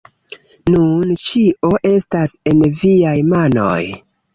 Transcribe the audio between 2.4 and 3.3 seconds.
en viaj